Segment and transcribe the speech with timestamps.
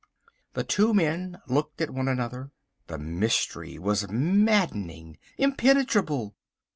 [0.55, 2.49] The two men looked at one another.
[2.87, 6.33] The mystery was maddening, impenetrable.